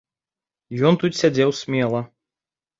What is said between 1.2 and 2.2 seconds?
сядзеў смела.